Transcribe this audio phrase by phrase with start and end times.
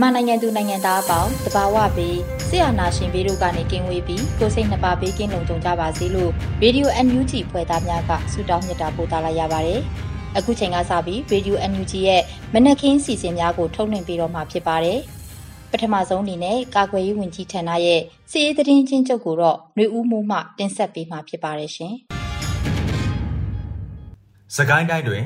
[0.00, 2.18] မြန်မာနိုင်ငံသူနိုင်ငံသားအပေါင်းတဘာဝဘေး
[2.48, 6.30] ဆရာနာရှင်ဘေးတို့ကနေကင်းဝေးပြီးကိုစိတ်နှပါဘေးကင်းလုံခြုံကြပါစေလို့
[6.62, 9.80] ရေဒီယို NUG ဖွဲ့သားများကဆုတောင်းမြတ်တာပို့သလာရပါတယ်။
[10.36, 12.22] အခုချိန်ကစပြီးရေဒီယို NUG ရဲ့
[12.54, 14.98] မနက်ခင်းစီစဉ်များကိုထုတ်လွှင့်ပေးတော့မှာဖြစ်ပါတယ်။
[15.70, 21.94] ပထမဆုံးအနေနဲ့ကာကွယ်ရေးဝန်ကြီးဌာနရဲ့စီရေးသတင်းချင်းချုပ်ကိုတော့ຫນွေဦးမိုးမှတင်ဆက်ပေးမှာဖြစ်ပါတယ်ရှင်။
[24.56, 25.24] စကိုင်းတိုင်းတွင်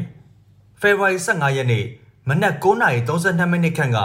[0.80, 1.84] ဖေဖော်ဝါရီ15ရက်နေ့
[2.28, 4.00] မနက်9:32မိနစ်ခန့်က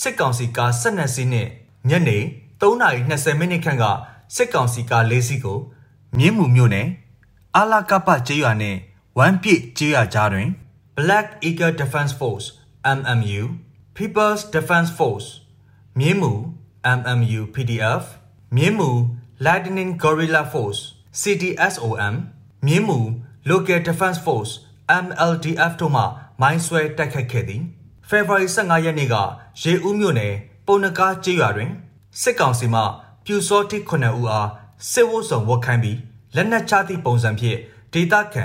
[0.00, 1.48] စစ်ကောင်စီကား12စီးနဲ့
[1.88, 2.18] ညနေ
[2.60, 3.84] 3:20မိနစ်ခန့်က
[4.36, 5.58] စစ်ကောင်စီကား4စီးကို
[6.18, 6.88] မြင်းမှုမြို့နယ်
[7.56, 8.76] အာလာကပကျေးရွာနဲ့
[9.18, 10.48] ဝမ်ပြည့်ကျေးရွာကြားတွင်
[10.98, 12.46] Black Eagle Defense Force
[12.98, 13.42] MMU
[13.96, 15.28] People's Defense Force
[15.98, 16.32] မြင်းမှု
[16.98, 18.04] MMU PDF
[18.56, 18.90] မြင်းမှု
[19.46, 20.80] Lightning Guerrilla Force
[21.20, 22.14] CDSOM
[22.66, 22.98] မြင်းမှု
[23.50, 24.52] Local Defense Force
[25.04, 26.02] MLDF တို့မှ
[26.40, 27.62] မိုင်းဆွဲတိုက်ခတ်ခဲ့သည်
[28.10, 29.14] ဖေဖော်ဝါရီ15ရက်နေ့က
[29.62, 30.34] ရေဦးမြို့နယ်
[30.66, 31.70] ပုံနကားကျေးရွာတွင်
[32.20, 32.82] စစ်ကောင်စီမှ
[33.24, 34.48] ပြူစောတိ9ဦးအား
[34.90, 35.98] စစ်ဝတ်ဆောင်ဝတ်ခိုင်းပြီး
[36.36, 37.58] လက်နက်ချသည့်ပုံစံဖြင့်
[37.92, 38.44] ဒေသခံ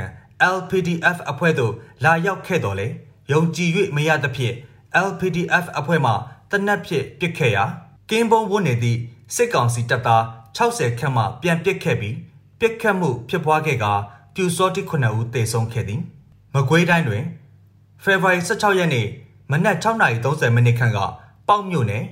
[0.55, 1.73] LPDF အဖွဲ့သို့
[2.03, 2.87] လာရောက်ခဲ့တော်လဲ
[3.31, 4.55] ယုံကြည်၍မရသဖြင့်
[5.07, 6.11] LPDF အဖွဲ့မှ
[6.51, 7.63] တနက်ဖြင့်ပစ်ခဲ့ရာ
[8.09, 8.99] ကင်းဘုံဝတ်နေသည့်
[9.35, 10.23] စစ်ကောင်စီတပ်သား
[10.57, 12.15] 60ခန့်မှပြန်ပစ်ခဲ့ပြီး
[12.59, 13.93] ပစ်ခတ်မှုဖြစ်ပွားခဲ့ကာ
[14.35, 16.01] ပြူစောတိ9ဦးသေဆုံးခဲ့သည်
[16.53, 17.23] မကွေးတိုင်းတွင်
[18.03, 19.07] ဖေဖော်ဝါရီ16ရက်နေ့
[19.51, 20.99] မနက်6:30မိနစ်ခန့်က
[21.47, 22.03] ပေါက်မြို့နယ်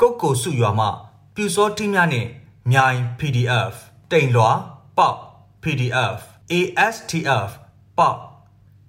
[0.00, 0.86] ကုတ်ကိုစုရွာမှ
[1.34, 2.28] ပြူစောထင်းများနှင့်
[2.72, 3.74] မြိုင် PDF
[4.10, 4.50] တိန်လွာ
[4.98, 5.18] ပေါက်
[5.62, 6.18] PDF
[6.52, 7.50] ASTF
[7.98, 8.18] ပေါက်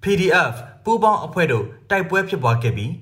[0.02, 2.92] PDF ပူးပေါင်းအဖွဲ့တို့တိုက်ပွဲဖြစ်ပွားခဲ့ပြီး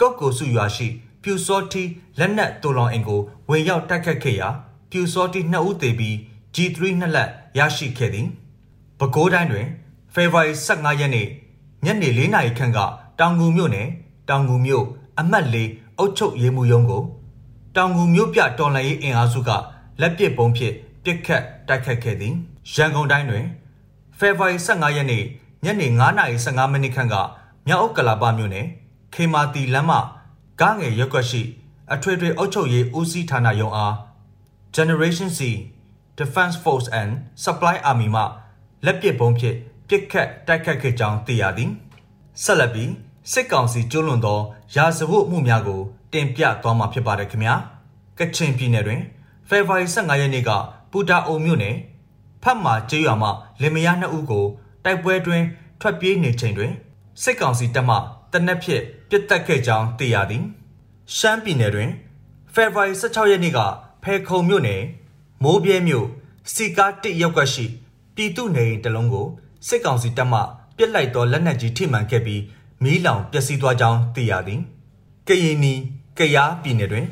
[0.00, 0.88] ကုတ်ကိုစုရွာရှိ
[1.22, 1.82] ပြူစောထီ
[2.18, 3.20] လက်နက်တူလောင်အင်ကို
[3.50, 4.48] ဝင်ရောက်တိုက်ခတ်ခဲ့ရာ
[4.90, 6.14] ပြူစောထီ2ဦးသေပြီး
[6.54, 8.28] G3 နှစ်လက်ရရှိခဲ့သည်
[8.98, 9.66] ပဲခူးတိုင်းတွင်
[10.14, 11.28] ဖေဖော်ဝါရီ15ရက်နေ့
[11.84, 12.78] ညနေ4နာရီခန့်က
[13.18, 13.88] တောင်ငူမြို့နယ်
[14.28, 14.84] တောင်ငူမြို့
[15.20, 15.56] အမှတ်၄
[15.98, 17.02] အုတ်ချုပ်ရေးမှုရုံးကို
[17.76, 19.50] တောင်ငူမြို့ပြတော်လှန်ရေးအင်အားစုက
[20.00, 20.74] လက်ပစ်ပုံးဖြင့်
[21.04, 22.34] ပစ်ခတ်တိုက်ခတ်ခဲ့သည်
[22.74, 23.44] ရန်ကုန်တိုင်းတွင်
[24.18, 25.24] ဖေဖော်ဝါရီ15ရက်နေ့
[25.64, 25.86] ညနေ
[26.30, 27.14] 9:15မိနစ်ခန့်က
[27.66, 28.66] မြောက်ဥက္ကလာပမြို့နယ်
[29.14, 29.92] ခေမာတီလမ်းမ
[30.60, 31.42] ကားငယ်ရက်ွက်ရှိ
[31.92, 33.94] အထွေထွေအုပ်ချုပ်ရေးဦးစီးဌာနရုံးအား
[34.76, 35.40] Generation C
[36.18, 37.12] Defense Force and
[37.44, 38.22] Supply Army မှ
[38.84, 39.56] လက်ပစ်ပုံးဖြင့်
[39.88, 41.70] ပစ်ခတ်တိုက်ခတ်ခဲ့ကြောင်းသိရသည်
[42.42, 42.90] ဆက်လက်ပြီး
[43.30, 44.38] စစ်ကောင်စီကျူးလွန်သော
[44.76, 45.80] ရာဇဝတ်မှုများကို
[46.12, 47.54] တင်ပြသွားမှာဖြစ်ပါတယ်ခင်ဗျာ
[48.18, 49.02] ကချင်ပြည်နယ်တွင်
[49.48, 50.50] ဖေဖော်ဝါရီ15ရက်နေ့က
[50.90, 51.76] ပူတာအုံမြို့နယ်
[52.42, 53.28] ဖတ်မာကျေးရွာမှ
[53.62, 54.46] လင်မယားနှစ်ဦးကို
[54.84, 55.42] တိုက်ပွဲတွင်
[55.80, 56.72] ထွက်ပြေးနေချိန်တွင်
[57.22, 57.96] စစ်ကောင်စီတပ်မှ
[58.32, 60.44] တနက်ဖြန်ပစ်တက်ခဲ့ကြောင်းသိရသည်
[61.16, 61.90] ရှမ်းပြည်နယ်တွင်
[62.54, 63.58] ဖေဖော်ဝါရီ16ရက်နေ့က
[64.02, 64.82] ဖဲခုံမြို့နယ်
[65.42, 66.06] မိုးပြဲမြို့
[66.54, 67.64] စီကားတစ်ရပ်ကွက်ရှိ
[68.14, 69.26] ပြည်သူနေအိမ်တလုံးကို
[69.68, 70.40] စစ်ကောင်စီတပ်မှ
[70.76, 72.40] ပစ်လိုက်သောလက်နက်ကြီးထိမှန်ခဲ့ပြီး
[72.82, 74.60] မီးလောင်ပျက်စီးသွားကြောင်းသိရသည်။
[75.28, 75.74] ကရင်နီ
[76.18, 77.06] ကယားပြည်နယ်တွင်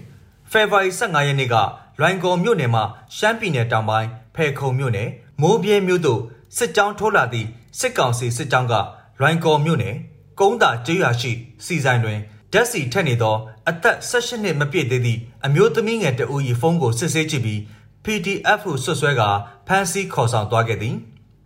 [0.50, 1.56] ဖေဖော်ဝါရီ15ရက်နေ့က
[2.00, 2.82] လွိုင်ကော်မြို့နယ်မှ
[3.16, 5.08] ရှမ်းပြည်နယ်တောင်ပိုင်းဖဲခုံမြို့နယ်
[5.40, 6.20] မိုးပြဲမြို့သို့
[6.56, 7.48] စစ်ကြောင်းထိုးလာသည့်
[7.78, 8.74] စစ်ကောင်စီစစ်ကြောင်းက
[9.20, 9.94] လွိုင်ကော်မြို့နယ်
[10.40, 11.32] ကုန်းတာကျေးရွာရှိ
[11.64, 12.18] စီဆိုင်တွင်
[12.52, 13.36] ဓာတ်စီထက်နေသော
[13.68, 17.60] အသက်16နှစ်မပြည့်သေးသည့်အမျိုးသမီးငယ်တဦး၏ဖုန်းကိုစစ်ဆေးကြည့်ပြီး
[18.04, 19.22] PDF ဟုဆွဆွဲက
[19.66, 20.96] ဖမ်းဆီးခေါ်ဆောင်သွားခဲ့သည်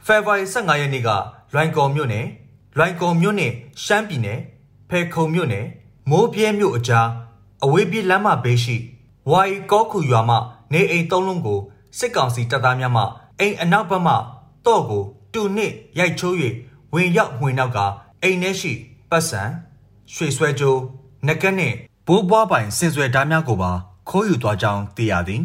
[0.07, 1.09] ဖေဖော်ဝါရီ15ရက်နေ့က
[1.55, 2.27] လွိုင်ကော်မြို့နယ်
[2.77, 3.53] လွိုင်ကော်မြို့နယ်
[3.85, 4.39] ရှမ်းပြည်နယ်
[4.89, 5.67] ဖဲခုံမြို့နယ်
[6.11, 7.09] မိုးပြဲမြို့အကြား
[7.65, 8.77] အဝေးပြေးလမ်းမဘေးရှိ
[9.31, 10.37] ဝိုင်ကောခုရွာမှ
[10.73, 11.61] နေအိမ်သုံးလုံးကို
[11.99, 13.03] စစ်ကောင်စီတပ်သားများမှ
[13.41, 14.15] အိမ်အနောက်ဘက်မှ
[14.67, 16.35] တော့ကိုတူနစ်ရိုက်ချိုး၍
[16.95, 17.79] ဝင်ရောက်မှွေနောက်က
[18.23, 18.73] အိမ်ထဲရှိ
[19.11, 19.43] ပတ်စံ
[20.15, 20.81] ရွှေဆွဲကြိုး
[21.27, 23.71] နကက်နှင့်ဘိုးဘွားပိုင်စင်ဆွဲဓားများကိုပါ
[24.09, 25.43] ခိုးယူသွားကြောင်းသိရသည်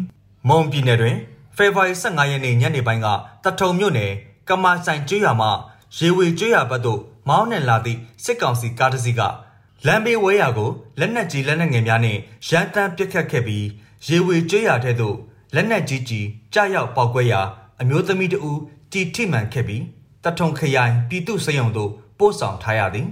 [0.48, 1.16] မွန်ပြည်နယ်တွင်
[1.56, 3.06] ဖေဖော်ဝါရီ15ရက်နေ့ညနေပိုင်းက
[3.44, 4.12] တထုံမြို့နယ်
[4.48, 5.48] ကမာဆိုင်ကျွော်မှ
[5.96, 7.00] ရေဝေကျွော်ဘက်သို့
[7.30, 9.20] မောင်းနှင်လာသည့်စစ်ကောင်စီကားတစ်စီးက
[9.86, 12.16] လမ်းဘေးဝဲရာကိုလက်နက်ကြီးလက်နက်ငယ်များနဲ့
[12.48, 13.66] ရန်တမ်းပစ်ခတ်ခဲ့ပြီး
[14.08, 15.16] ရေဝေကျွေးရာထဲသို့
[15.54, 17.40] လက်နက်ကြီးကြီးကြားရောက်ပေါက်ကွဲရာ
[17.80, 18.58] အမျိုးသမီးတဦး
[18.92, 19.82] တီထိမှန်ခဲ့ပြီး
[20.24, 23.08] တထုံခရိုင်ပြည်သူ့စေယုံသို့ပို့ဆောင်ထားရသည်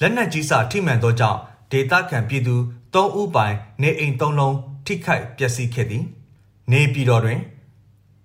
[0.00, 1.38] လက်နက်ကြီးစာထိမှန်သောကြောင့်
[1.72, 2.56] ဒေသခံပြည်သူ
[2.94, 4.56] ၃ဦးပိုင်နေအိမ်၃လုံး
[4.86, 6.04] ထိခိုက်ပျက်စီးခဲ့သည်
[6.72, 7.40] နေပြည်တော်တွင်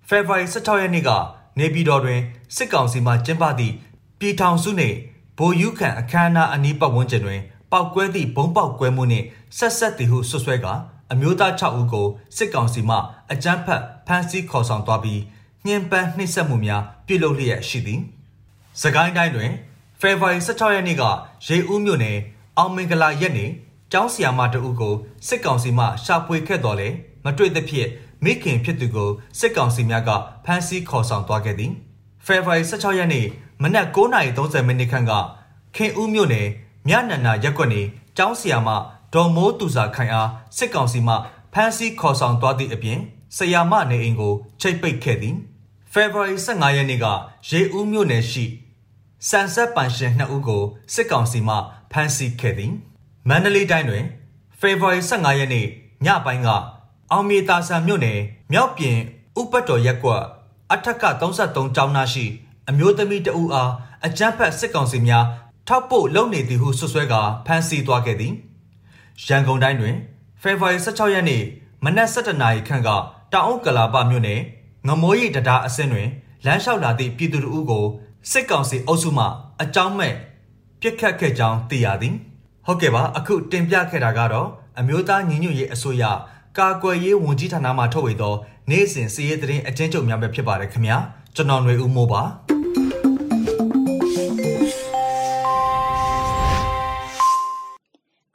[0.08, 1.10] ဖေဖော်ဝါရီ16ရက်နေ့က
[1.58, 2.20] နေပြည်တော်တွင်
[2.56, 3.74] စစ်ကောင်စီမှကျင်းပသည့်
[4.18, 4.96] ပြည်ထောင်စုနှင့်
[5.38, 7.40] ဗိုလ်ယူခံအခမ်းအနားအနီးပတ်ဝန်းကျင်တွင်
[7.72, 9.26] ပောက်ကွဲသည့်ဘုံပေါက်ကွဲမှုနှင့်
[9.58, 10.72] ဆက်ဆက်သည်ဟုဆွဆွဲကာ
[11.12, 12.96] အမျိုးသား6ဦးကိုစစ်ကောင်စီမှ
[13.32, 15.20] အကြမ်းဖက်ဖမ်းဆီးခေါ်ဆောင်သွားပြီး
[15.66, 18.00] ညှဉ်းပန်းနှိပ်စက်မှုများပြုလုပ်လျက်ရှိသည်။
[18.82, 19.50] စကိုင်းတိုင်းတွင်
[20.00, 21.04] ဖေဖော်ဝါရီ16ရက်နေ့က
[21.46, 22.18] ရေဦးမြို့နယ်
[22.58, 23.50] အောင်မင်္ဂလာရက်နေ့
[23.92, 24.94] ကျောင်းဆရာမတဦးကို
[25.28, 26.88] စစ်ကောင်စီမှရှာဖွေခဲ့တော်လဲ
[27.24, 27.88] မတွေ့သဖြင့်
[28.24, 30.10] မိခင်ဖြစ်သူကိုစစ်ကောင်စီများက
[30.44, 31.72] ဖမ်းဆီးခေါ်ဆောင်သွားခဲ့သည်။
[32.26, 33.26] ဖေဖော်ဝါရီ16ရက်နေ့
[33.62, 35.12] မနက်9:30မိနစ်ခန့်က
[35.76, 36.48] ခင်ဦးမြို့နယ်
[36.88, 37.82] မြနန္နာရက်ကွက်နေ
[38.16, 38.68] ကျောင်းဆရာမ
[39.14, 41.14] ဒေါ်မိုးသူစာခိုင်အားစစ်ကောင်စီမှ
[41.52, 42.98] ဖမ်းဆီးခေါ်ဆောင်သွားသည့်အပြင်
[43.36, 45.36] ဆရာမနေအိမ်ကိုချိတ်ပိတ်ခဲ့သည်
[45.92, 47.06] ဖေဖော်ဝါရီ15ရက်နေ့က
[47.50, 48.44] ရေဦးမြို့နယ်ရှိ
[49.28, 50.62] စံဆက်ပန်ရှင်2ဦးကို
[50.94, 51.56] စစ်ကောင်စီမှ
[51.92, 52.72] ဖမ်းဆီးခဲ့သည်
[53.28, 54.04] မန္တလေးတိုင်းတွင်
[54.60, 55.66] ဖေဖော်ဝါရီ15ရက်နေ့
[56.04, 56.48] ညပိုင်းက
[57.10, 58.20] အောင်မြေတာဆန်မြို့နယ်
[58.52, 58.96] မြောက်ပြင်
[59.40, 60.22] ဥပတ်တော်ရက်ကွက်
[60.72, 62.24] အထက်က33ကျောင်းသားရှိ
[62.70, 63.72] အမျိုးသမီးတဦးအား
[64.06, 65.24] အကြမ်းဖက်စစ်ကောင်စီများ
[65.68, 68.32] ထောက်ပို့လုပ်နေသည်ဟုဆွဆွဲကာဖမ်းဆီးသွားခဲ့သည်
[69.26, 69.96] ရန်ကုန်တိုင်းတွင်
[70.42, 71.42] ဖေဖော်ဝါရီ16ရက်နေ့
[71.84, 72.88] မနက်7:00နာရီခန့်က
[73.32, 74.40] တောင်အုပ်ကလာပမြို့နယ်
[74.88, 76.08] ငမိုးရီတတားအဆင်းတွင်
[76.44, 77.84] လမ်းလျှောက်လာသည့်ပြည်သူတို့ကို
[78.30, 79.26] စစ်ကောင်စီအုပ်စုမှ
[79.62, 80.14] အကြောင်းမဲ့
[80.80, 82.14] ပြစ်ခတ်ခဲ့ကြောင်းသိရသည်
[82.66, 86.04] ဟုတ်ကဲ့ပါအခုတင်ပြခဲ့တာကတော့အမျိုးသားညီညွတ်ရေးအစိုးရ
[86.58, 88.34] ကာကွယ်ရေးဝန်ကြီးဌာနမှထုတ်ဝေသော
[88.70, 90.96] နေ့စဉ်စီးရဲသတင်းအကျဉ်းချုပ်များပဲဖြစ်ပါတယ်ခင်ဗျာ
[91.36, 92.22] ကျွန်တော်ຫນွေဦးမိုးပါ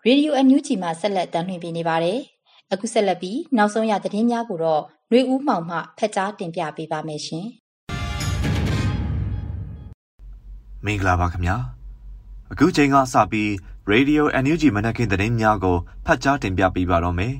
[0.07, 2.19] ရေဒီယိုအန်ယူဂျီမှဆက်လက်တင်ပြနေပါတယ်။
[2.74, 4.81] အခုဆက်လက်ပြီးနောက်ဆုံးရသတင်းများကိုတော့
[5.12, 7.46] နှွေဦးမောင်မှဖက်ကြားတင်ပြပေးပါမယ်ရှင်။
[10.86, 11.56] မင်္ဂလာပါခင်ဗျာ။
[12.51, 13.50] အခုချိန်ကစပြီး
[13.92, 17.34] Radio NUG မနက်ခင်းသတင်းများကိုဖတ်ကြားတင်ပြပေးပါတော့မယ်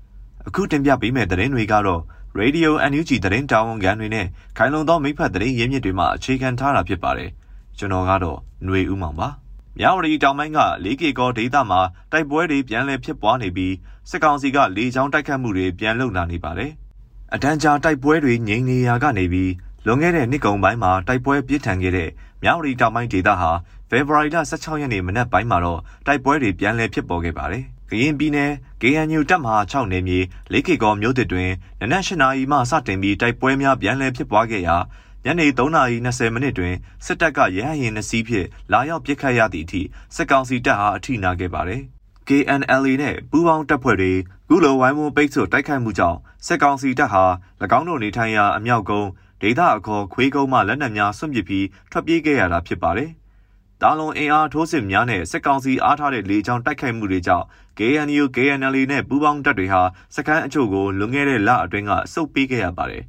[0.46, 2.02] ။အခုတင်ပြပေးမယ့်သတင်းတွေကတော့
[2.40, 4.26] Radio NUG သတင်းတာဝန်ခံတွေနဲ့
[4.56, 7.30] ခိုင်လုံသောမိဖက်သတင်းရင်းမြစ်တွေမှအခြေခံထားတာဖြစ်ပါတယ်။
[7.78, 9.30] ကျွန်တော်ကတော့ຫນွေဦးမောင်ပါ။
[9.78, 11.80] မြဝတီတောင်ပိုင်းက လေးကေကောဒေသမှာ
[12.12, 13.74] တိုက်ပွဲတွေပြန်လည်ဖြစ်ပွားနေပြီး
[14.10, 16.70] စစ်ကောင်စီကလေကြောင်းတိုက်ခတ်မှုတွေပြန်လုပ်လာနေပါတယ်။
[17.34, 19.52] အတန်းကြာတိုက်ပွဲတွေငြိမ်နေရာကနေပြီး
[19.86, 22.10] လွန်ခဲ့တဲ့နှစ်ကုန်ပိုင်းမှာတိုက်ပွဲပြင်းထန်ခဲ့တဲ့
[22.42, 23.50] မြဝတီတောင်ပိုင်းဒေသဟာ
[23.90, 30.18] ဖေဖော်ဝါရီလ16ရက်နေ့မနက်ပိုင်းမှာတော့တိုက်ပွဲတွေပြန်လည်ဖြစ်ပေါ်ခဲ့ပါတယ်။ကရင်ပြည်နယ် KNU တပ်မဟာ6နယ်မြေ
[30.52, 31.50] လေးကေကောမြို့တစ်တွင်
[31.80, 34.76] နနက်၈နာရီမှစတင်ပြီးတိုက်ပွဲများပြန်လည်ဖြစ်ပွားခဲ့ရာ
[35.26, 36.74] ညနေ3:20မိနစ်တွင်
[37.04, 39.82] စစ်တပ်ကရဟရင်နှစီးဖြင့်လာရောက်ပစ်ခတ်ရသည့်အထိ
[40.14, 41.82] စစ်ကောင်စီတပ်ဟာအထိနာခဲ့ပါတယ်။
[42.28, 44.12] KNLA နဲ့ပူးပေါင်းတပ်ဖွဲ့တွေ
[44.48, 47.24] ကုလိုဝိုင်းဝန်းပိတ်ဆို့တိုက်ခိုက်မှုကြောင့်စစ်ကောင်စီတပ်ဟာ၎
[47.78, 49.10] င်းတို့နေထိုင်ရာအမြောက်ကုန်း
[49.42, 53.10] ဒေသအခေါ်ခွေးကုန်းမှလက်နက်များဆွန့်ပစ်ပြီးထွက်ပြေးခဲ့ရတာဖြစ်ပါတယ်။
[53.82, 57.46] တာလွန်အင်အားထိုးစစ်များနဲ့စစ်ကောင်စီအားထားတဲ့လေကြောင်းတိုက်ခိုက်မှုတွေကြောင့်
[57.78, 59.82] KNU KNLA နဲ့ပူးပေါင်းတပ်တွေဟာ
[60.14, 63.04] စခန်းအချို့ကိုလွန်ခဲ့တဲ့လအတွင်းကစုပ်ပေးခဲ့ရပါတယ်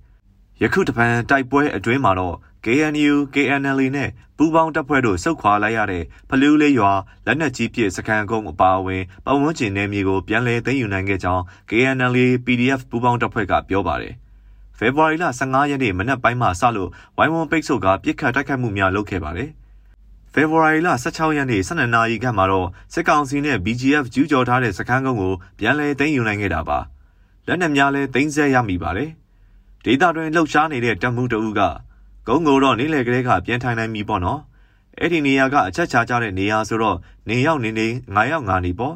[0.62, 2.36] ယခုတပံတိုက်ပွဲအတွင်းမှာတော့
[2.66, 6.92] KNU KNLA နဲ့ပူးပေါင်းတပ်ဖွဲ့တို့စုခွာလိုက်ရတဲ့ဖလူးလေးရွာ
[7.26, 14.14] လက်နက်ကြီးပစ်စခန်းကုန်းအပါအဝင်ပတ်ဝန်းကျင်နယ်မြေကိုပြန်လည်သိမ်းယူနိုင်ခဲ့ကြောင်း KNLA PDF ပူးပေါင်းတပ်ဖွဲ့ကပြောပါတယ်။
[14.78, 19.50] ဖေဖော်ဝါရီလ15ရက်နေ့မနက်ပိုင်းမှာစလို့ဝိုင်းဝန်းပိတ်ဆို့ကပြစ်ခတ်တိုက်ခိုက်မှုများလုပ်ခဲ့ပါတယ်။
[20.34, 26.80] ဖေဖော်ဝါရီလ16ရက်နေ့12နာရီခန့်မှာတော့စစ်ကောင်စီနဲ့ BGF ကျူးကျော်ထားတဲ့စခန်းကုန်းကိုပြန်လည်သိမ်းယူနိုင်ခဲ့တာပါ။
[27.48, 29.12] လက်နက်များလည်းသိမ်းဆည်းရမိပါတယ်။
[29.86, 31.62] ဒေတာတွင်လှုပ်ရှားနေတဲ့တပ်မှုတအုပ်က
[32.28, 34.40] ဂုံကိုတော့နေလေကလေးကပြန်ထိုင်နိုင်ပြီပေါ့နော်
[35.00, 36.98] အဲ့ဒီနေရာကအချက်ချာကြတဲ့နေရာဆိုတော့
[37.30, 38.96] နေရောက်နေနေငါရောက်ငါနေပေါ့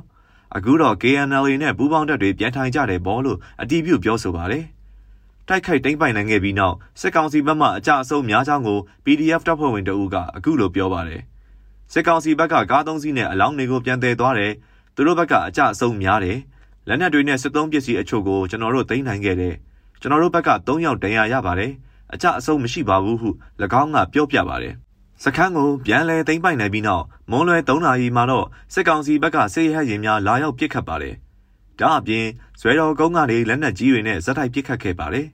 [0.56, 4.66] အခုတော့ KNLA နဲ့ပူးပေါင်းတပ်တွေပြန်ထိုင်ကြတယ်ပေါ့လို့အတီးပြုတ်ပြောဆိုပါတယ်
[5.48, 11.22] တိုက်ခိုက်တိမ့်ပိုင်နိုင်ခဲ့ပြီးနောက်စစ်ကောင်စီဘက်မှအကြအဆုံးများချောင်းကို PDF တပ်ဖွဲ့ဝင်တအုပ်ကအခုလိုပြောပါတယ်
[11.94, 14.54] စစ်ကောင်စီဘက်ကကားသုံးစီးနဲ့အလောင်းတွေကိုပြန်တယ်သွားတယ်
[14.96, 16.38] သူတို့ဘက်ကအကြအဆုံးများတယ်
[16.88, 19.56] လက်နက်တွေနဲ့စစ်သုံးပစ္စည်းအချို့ကိုကျွန်တော်တို့သိမ်းနိုင်ခဲ့တယ်
[20.02, 21.72] ကျွန်တော်တို့ဘက်က3ယောက်တန်ရာရပါတယ်
[22.14, 23.30] အကြအဆုံးမရှိပါဘူးဟု၎
[23.82, 24.74] င်းကပြောပြပါတယ်
[25.24, 31.16] စခန်းကိုပြန်လည်သိမ်းပိုက်နိုင်ပြီးနောက်မွန်လွယ်3နာရီမှာတော့စစ်ကောင်စီဘက်ကစစ်ရဟရင်များလာရောက်ပစ်ခတ်ပါတယ်
[31.80, 32.26] ဒါအပြင်
[32.60, 35.28] ဇွဲတော်ကုန်းကနေလက်နက်ကြီးတွေနဲ့ဇက်တိုက်ပစ်ခတ်ခဲ့ပါတယ်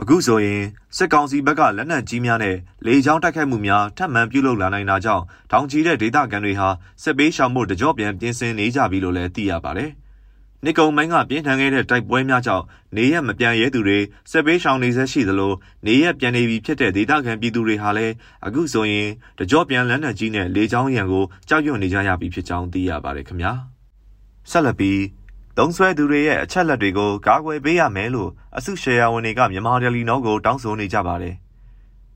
[0.00, 0.62] အခုဆိုရင်
[0.96, 6.68] စစ်ကောင်စီဘက်ကလက်နက်ကြီးများနဲ့လေကြောင်းတိုက်ခိုက်မှုများထပ်မံပြုလုပ်လာနိုင်တာကြောင့်တောင်ကြီးတဲ့ဒေသခံတွေဟာ
[7.02, 9.90] စစ်ပေးရှောင်မှုတကြော့ပြန်ပြင်ဆင်နေကြပြီလို့လည်းသိရပါတယ်။
[10.64, 12.64] နေကုံမိုင်းကပြင်းထန်ခဲ့တဲ့တိုက်ပွဲများကြောင့်
[12.96, 13.98] နေရက်မပြန်ရဲသူတွေ
[14.30, 15.52] စက်ပေးရှောင်နေဆဲရှိသလို
[15.86, 18.14] နေရက်ပြန်နေပြီဖြစ်တဲ့ဒေသခံပြည်သူတွေဟာလည်း
[18.46, 19.08] အခုဆိုရင်
[19.38, 23.52] တကြောပြန်လန်းနယ်ကြီးနဲ့လေချောင်းရံကိုကြောက်ရွံ့နေကြရပြီဖြစ်ကြောင်းသိရပါတယ်ခင်ဗျာ
[24.50, 25.00] ဆက်လက်ပြီး
[25.58, 31.34] သုံးဆွဲသူတွေရဲ့အချက်လက်တွေကိုကာကွယ်ပေးရမယ်လို့အစုရှယ်ယာဝန်တွေကမြန်မာတယ်လီနောကိုတောင်းဆိုနေကြပါတယ်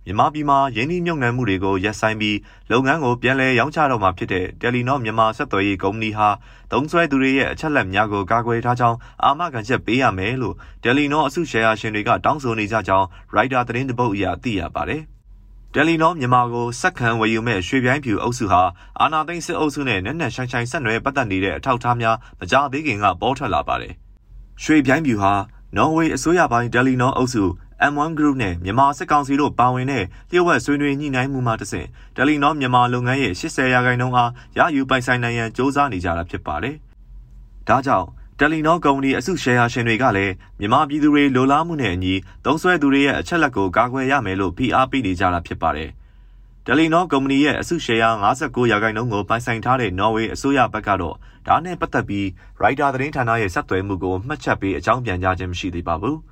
[0.06, 2.38] မြန်မာပြည်မှာရင်းနှီးမြှုပ်နှံမှုတွေကိုရပ်ဆိုင်းပြီး
[2.70, 6.28] လုပ်ငန်းကိုပြန်လည်ရောင်းချတော့မှာဖြစ်တဲ့တယ်လီနောမြန်မာဆက်သွယ်ရေးကုမ္ပဏီဟာ
[6.72, 15.02] သုံးစွဲသူတွေရဲ့အချက်လက်များကိုကာကွယ်ထားကြောင်းအာမခံချက်ပေးရမယ်လို့တယ်လီနောအစုရှယ်ယာရှင်တွေကတောင်းဆိုနေကြကြောင်းရိုက်တာသတင်းတပုတ်အရသိရပါတယ်။
[15.74, 18.62] တယ်လီနောမြန်မာကိုစက်ခံဝယ်ယူမဲ့ရွှေပြိုင်းဖြူအုပ်စုဟာ
[19.00, 23.92] အာနာသိန်းစစ်အုပ်စုနဲ့နက်နက်ရှိုင်းရှိုင်းဆက်နွယ်ပတ်သက်နေတဲ့အထောက်အထားများမကြသေးခင်ကပေါ်ထွက်လာပါတယ်။
[24.62, 25.32] ရွှေပြိုင်းဖြူဟာ
[25.76, 27.44] နော်ဝေးအစိုးရပိုင်းတယ်လီနောအုပ်စု
[27.88, 36.76] M1 Group နဲ့မြန်မာစစ်ကောင်စီတို့ပါဝင်တဲ့လျှို့ဝှက်ဆွေးနွေးညှိနှိုင်းမှုမှတဆင့်တယ်လီနောမြန်မာလုပ်ငန်းရဲ့80ရာခိုင်နှုန်းအားရယူပိုင်ဆိုင်နိုင်ရန်စ조사နေကြတာဖြစ်ပါတယ်။
[37.68, 38.06] ဒါကြောင့်
[38.38, 45.90] တယ်လီနောကုမ္ပဏီအစုရှယ်ယာရှင်တွေကလည်းမြန်မာပြည်သူတွေလိုလားမှုနဲ့အညီသုံးစွဲသူတွေရဲ့အချက်လက်ကိုကာကွယ်ရမယ်လို့ဖိအားပေးနေကြတာဖြစ်ပါတယ်။
[46.66, 52.28] တယ်လီနောကုမ္ပဏီရဲ့အစုရှယ်ယာ59ရာခိုင်နှုန်းကိုပိုင်ဆိုင်ထားတဲ့နော်ဝေးအစိုးရဘက်ကတော့ဒါနဲ့ပတ်သက်ပြီး
[52.60, 56.18] ရိုက်တာသတင်းဌာနရဲ့ဆက်သွယ်မှုကိုမှတ်ချက်ပေးအကြောင်းပြန်ကြားခြင်းမရှိသေးပါဘူး။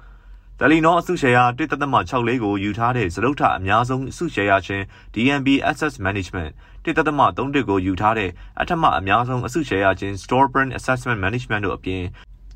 [0.60, 4.82] တယ်လီနောအစုရှယ်ယာ1.64ကိုယူထားတဲ့စရုပ်ထအများဆုံးအစုရှယ်ယာရှင်
[5.14, 6.50] DNB Asset Management
[6.84, 12.02] 1.31ကိုယူထားတဲ့အထက်မှအများဆုံးအစုရှယ်ယာရှင် Storebrand Assessment Management တို့အပြင်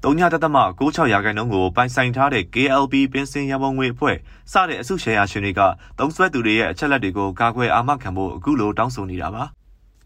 [0.02, 4.16] 3.96ရာခိုင်နှုန်းကိုပိုင်ဆိုင်ထားတဲ့ KLP ပင်စင်ရမုံငွေအဖွဲ့
[4.52, 5.60] စတဲ့အစုရှယ်ယာရှင်တွေက
[5.98, 9.44] သုံးစွဲသူတွေရဲ့အချက်လက်တွေကိုကာကွယ်အာမခံဖို့အခုလိုတောင်းဆိုနေတာပါ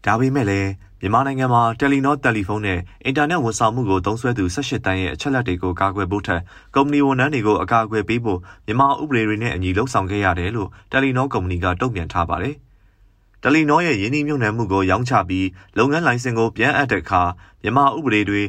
[0.05, 0.69] ဒါပေမဲ့လည်း
[1.01, 6.41] မြန်မာနိုင်ငံမှာတယ်လီနောတယ်လီဖုန်းနဲ့အင်တာနက်ဝန်ဆောင်မှုကိုသုံးစွဲသူ18တန်းရဲ့အချက်လက်တွေကိုကာကွယ်ဖို့ထက်
[6.75, 12.55] ကုမ္ပဏီဝန်ထမ်းတွေကိုအကာအကွယ်ပေးဖို့မြန်မာဥပဒေတွေနဲ့အညီလှုံ့ဆော်ခဲ့ရတယ်လို့တယ်လီနောကုမ္ပဏီကတုံ့ပြန်ထားပါတယ်။
[13.43, 17.21] တယ်လီနောရဲ့ယင်းနှိမ့်မြုံနယ်မှုကိုရောင်းချပြီးလုပ်ငန်းလိုင်စင်ကိုပြန်အပ်တဲ့အခါ
[17.61, 18.41] မြန်မာဥပဒေတွေ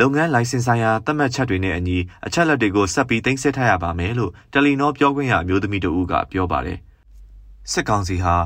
[0.00, 6.78] လုပ်ငန်းလိုင်စင်ဆိုင်ရာသတ်မှတ်ချက်တွေနဲ့အညီအချက်လက်တွေကိုဆက်ပြီးတင်ဆက်ထားရပါမယ်လို့တယ်လီနောပြောခွင့်ရအမျိုးသမီးတို့ကပြောပါတယ်။
[7.72, 8.34] စစ်ကောင်စီဟာ၎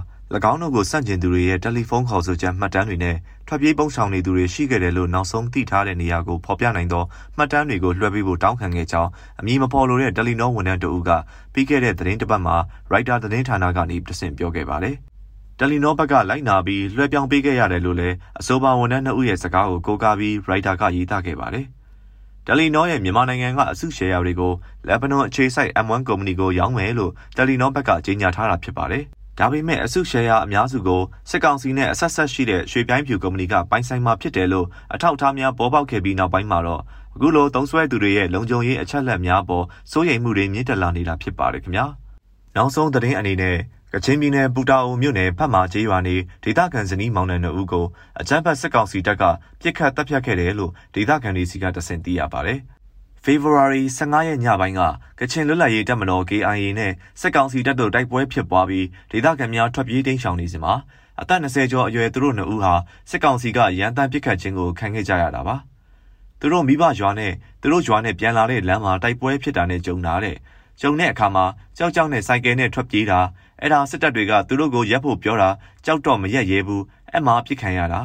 [0.50, 3.16] င်းတို့ကိုစန့်ကျင်သူတွေရဲ့တယ်လီဖုန်းခေါ်ဆိုချက်မှတ်တမ်းတွေနဲ့
[3.46, 7.04] ထွက်ပြေးပုန်းရှောင်နေသူတွေရှိခဲ့တယ်လို့နောက်ဆုံးသိထားတဲ့နေရာကိုဖော်ပြနိုင်သော
[7.36, 11.10] မှတ်တမ်းတွေကိုလွှဲပေးဖို့တောင်းခံခဲ့ကြောင်းအမည်မဖော်လိုတဲ့တယ်လီနောဝန်ထမ်းတို့က
[11.52, 12.56] ပြီးခဲ့တဲ့သတင်းတစ်ပတ်မှာ
[12.90, 14.94] ရိုက်တာသတင်းဌာနကနေတဆင့်ပြောခဲ့ပါတယ်။
[15.58, 21.66] တယ်လီနောဘက်ကလိုက်နာပြီးလွှဲပြောင်းပေးခဲ့ရတယ်လို့လည်းအဆိုပါဝန်ထမ်းနှစ်ဦးရဲ့စကားကိုကိုးကားပြီးရိုက်တာကရေးသားခဲ့ပါတယ်။
[22.46, 24.52] တယ်လီနောရဲ့မြန်မာနိုင်ငံကအစုရှယ်ယာတွေကို
[24.86, 29.04] လက်ဘနွန်အခြေစိုက် M1 ကုမ္ပဏီကိုရောင်းမယ်လို့တယ်လီနောဘက်ကကြေညာထားတာဖြစ်ပါတယ်။
[29.38, 36.82] ဒါပေမဲ့အစုရှယ်ယာအများစုကိုစစ်ကောင်စီနဲ့အဆက်ဆက်ရှိတဲ့ရွှေပြိုင်းဖြူကုမ္ပဏီကပိုင်ဆိုင်မှာဖြစ်တယ်လို့အထောက်အထားများပေါ်ပေါက်ခဲ့ပြီးနောက်ပိုင်းမှာတော့
[37.14, 41.86] အခုလိုသုံးစွဲသူတွေရဲ့လုံခြုံရေးအချက်လက်များပေါ်စိုးရိမ်မှုတွေမြင့်တက်လာနေတာဖြစ်ပါတယ်ခင်ဗျာ
[42.56, 43.56] နောက်ဆုံးသတင်းအနေနဲ့
[43.94, 47.86] ကချင်ပြည်နယ်ပူတာအိုမြို့နယ်ဖတ်မာကျေးရွာနေဒေသခံဇနီးမောင်နှံတို့ဦးကို
[48.20, 49.22] အကြမ်းဖက်စစ်ကောင်စီတပ်က
[49.60, 52.60] ပြစ်ခတ်တပ်ဖြတ်ခဲ့တယ်လို့ဒေသခံတွေစီကတဆင့်သိရပါတယ်။
[53.28, 54.80] February 15ရက်ညပိုင်းက
[55.18, 60.74] ကချင်လွတ်လပ်ရေးတပ်မတော် KIA နဲ့စစ်ကောင်စီတပ်တို့တိုက်ပွဲဖြစ်ပွားပြီးဒေသခံများထွက်ပြေးတိမ်းရှောင်နေစဉ်မှာ
[61.20, 62.74] အသက်20ကျော်အရွယ်သူတို့နှစ်ဦးဟာ
[63.10, 65.56] စစ်ကောင်စီကရန်တမ်းပစ်ခတ်ခြင်းကိုခံခဲ့ကြရတာပါ။
[66.40, 70.36] သူတို့မိဘရွာနဲ့သူတို့ရွာနဲ့ပြန်လာတဲ့လမ်းမှာတိုက်ပွဲဖြစ်တာနဲ့ကြုံတာတဲ့။
[70.80, 71.44] ကြုံတဲ့အခါမှာ
[71.78, 73.20] ကြောက်ကြောက်နဲ့ဆိုင်ကယ်နဲ့ထွက်ပြေးတာ
[73.60, 75.50] အဲ့ဒါစစ်တပ်တွေကသူတို့ကိုရက်ဖို့ပြောတာ
[75.84, 78.00] ကြောက်တော့မရက်ရဲဘူးအဲ့မှာပြစ်ခံရတာ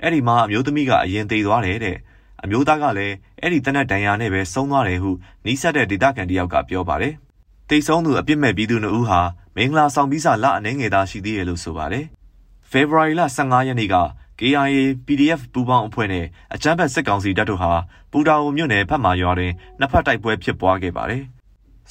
[0.00, 1.96] အဲ့ဒီမှာအမျိုးသမီးကအရင်သေးသွားတယ်တဲ့
[2.44, 5.10] အမျိုးသားကလည်းအဲ့ဒီတနက်ဒဏ်ရာနဲ့ပဲဆုံးသွားတယ်ဟု
[5.46, 7.14] နီးစပ်တဲ့ဒေသခံတယောက်ကပြောပါတယ်။
[7.68, 9.20] တိတ်ဆုံးသူအပြစ်မဲ့ပြည်သူနှုတ်ဟာ
[9.56, 12.04] မင်္ဂလာဆောင်ပြီးစာလအနေငယ်သားရှိသေးတယ်လို့ဆိုပါတယ်။
[12.72, 13.96] February လ15ရက်နေ့က
[14.38, 17.72] KIA PDF ပူးပေါင်းအဖွဲ့နဲ့အကြမ်းဖက်စစ်ကောင်စီတပ်တို့ဟာ
[18.12, 21.22] ပူတာအိုမြို့နယ်ဖက်မာရွာတွင်နှစ်ဖက်တိုက်ပွဲဖြစ်ပွားခဲ့ပါတယ်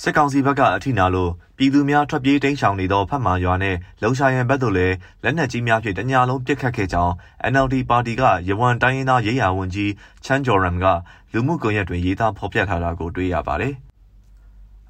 [0.01, 7.13] စစ်ကောင်စီဘက်ကအထိနာလို့ပြည်သူများထွက်ပြေးတိမ်းရှောင်နေသောဖက်မာရွာနဲ့လုံရှာရန်ဘက်သို့လည်းလက်နက်ကြီးများဖြင့်တညာလုံးပစ်ခတ်ခဲ့ကြောင်း
[7.51, 9.91] NLD ပါတီကရဝန်တိုင်းရင်းသားရေးရာဝန်ကြီး
[10.25, 10.85] ချန်ဂျော်ရမ်က
[11.33, 13.75] လူမှုကွန်ရက်တွင်ရေးသားဖော်ပြထားတာကိုတွေ့ရပါတယ်။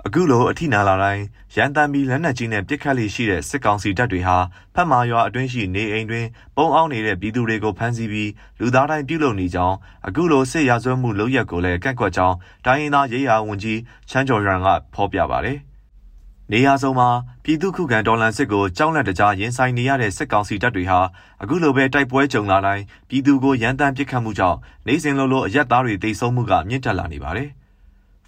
[0.08, 1.24] အခုလိုအထိနာလာတိုင်း
[1.56, 4.38] ရန်တမ်းပြီးလက်နက်ကြီးနဲ့ပစ်ခတ်လိရှိတဲ့စစ်ကောင်စီတပ်တွေဟာ
[4.74, 9.76] ဖက်မာရွာအတွင်းရှိနေအိမ်တွင်ပုံအောင်နေတဲ့ပြည်သူတွေကိုဖမ်းဆီးပြီးလူသားတိုင်းပြုလုပ်နေကြောင်း
[10.08, 13.80] အခုလိုစစ်ရာဇဝတ်မှုလုပ်ရက်ကိုလည်းကန့်ကွက်ကြောင်းတိုင်းရင်းသားရေးရာဝန်ကြီး
[14.10, 15.58] ချမ်းကျော်ရန်ကဖော်ပြပါတယ်။
[16.52, 17.10] နေရာစုံမှာ
[17.44, 21.00] ပြည်သူခုခံဒေါ်လာစစ်ကိုကြောက်လက်တကြားရင်ဆိုင်နေရတဲ့စစ်ကောင်စီတပ်တွေဟာ
[21.42, 24.58] အခုလိုပဲတိုက်ပွဲကြုံလာတိုင်းပြည်သူကိုရန်တမ်းပစ်ခတ်မှုကြောင့်
[24.88, 27.50] နေစဉ်လိုလိုအရက်သားတွေတိတ်ဆုံးမှုကမြင့်တက်လာနေပါတယ်။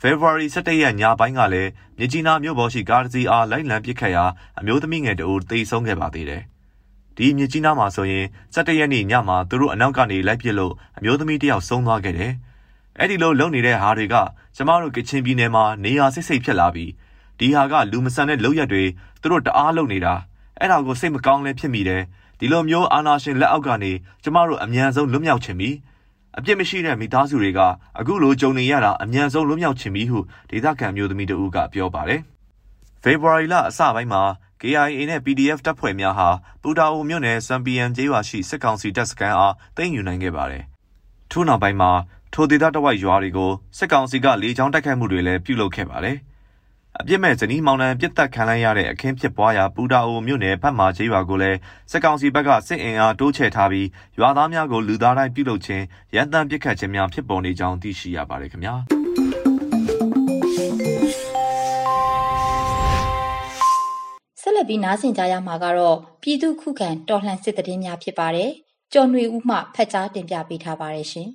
[0.07, 4.25] February 17ရက်ညပိုင်းကလည်းမြကြီးနားမြို့ပေါ်ရှိကားတစ်စီးအားလိုက်လံပစ်ခတ်ရာ
[4.59, 6.41] အမျိုးသမီးငယ်တအူသေဆုံးခဲ့ပါသေးတယ်။
[7.17, 12.31] ဒီမြကြီးနားမှာဆိုရင်17ရက်နေ့ညမှာသူတို့အနောက်ကနေလိုက်ပစ်လို့အမျိုးသမီးတယောက်ဆုံးသွားခဲ့တယ်။
[12.99, 14.15] အဲ့ဒီလိုလုံနေတဲ့ဟာတွေက
[14.55, 16.91] ကျမတို့ကချင်ပြည်နယ်မှာနေရာစိတ်စိတ်ဖြစ်လာပြီး
[17.39, 18.83] ဒီဟာကလူမဆန်တဲ့လောက်ရက်တွေ
[19.21, 20.13] သူတို့တအားလုံနေတာ
[20.59, 22.01] အဲ့ဒါကိုစိတ်မကောင်းလဲဖြစ်မိတယ်။
[22.39, 23.91] ဒီလိုမျိုးအာနာရှင်လက်အောက်ကနေ
[24.23, 25.69] ကျမတို့အမြန်ဆုံးလွတ်မြောက်ချင်ပြီ။
[26.37, 27.59] အပြစ်မရှိတဲ့မိသားစုတွေက
[27.99, 32.21] အခုလိုကြုံနေရတာအမြန်ဆုံးလွတ်မြောက်ချင်ပြီဟုဒေသခံမျိုးသမီးတို့ကပြောပါတယ်။
[33.03, 34.23] ဖေဖော်ဝါရီလအစပိုင်းမှာ
[34.61, 36.29] KIA နဲ့ PDF တပ်ဖွဲ့များဟာ
[36.61, 40.63] ပူတာအိုမြို့နယ်စံပီယန်ကျေးရွာရှိစစ်ကောင်စီတပ်စခန်းအားသိမ်းယူနိုင်ခဲ့ပါတယ်။
[41.31, 41.91] ထို့နောက်ပိုင်းမှာ
[42.33, 46.17] ထိုဒေသတဝိုက်ရွာတွေကိုစစ်ကောင်စီကလေကြောင်းတိုက်ခိုက်မှုတွေလည်းပြုလုပ်ခဲ့ပါတယ်။
[47.01, 51.57] အပြစ်မဲ့ဇနီးမောင်နှံပြစ်တက်ခံလိုက်ရတဲ့အခင်းဖြစ်ပွားရာပူတာအိုမြို့နယ်ဖတ်မာကျေးရွာကိုလည်း
[51.91, 53.87] စစ်ကောင်စီဘက်ကစစ်အင်အားတိုးချဲ့ထားပြီး
[54.19, 55.83] ရွာသားများကိုလူသားတိုင်းပြုလုပ်ခြင်း
[56.15, 58.75] ရန်တမ်းပစ်ခတ်ခြင်းများဖြစ်ပေါ်နေကြောင်းသိရှိရပါတယ်ခင်ဗျာ
[64.41, 68.51] ဆက်လက်ပြီးနားဆင်ကြရမှာကတော့ပြည်သူခုခံတော်လှန်စစ်တရင်များဖြစ်ပါတယ်
[68.93, 71.29] ကြော်ຫນွေဦးမှဖက်ကြားတင်ပြပေးထားပါတယ်ရှင်